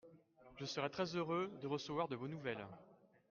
Je 0.57 0.65
serai 0.65 0.89
très-heureux 0.89 1.51
de 1.61 1.67
recevoir 1.67 2.07
de 2.07 2.15
vos 2.15 2.27
nouvelles. 2.27 2.65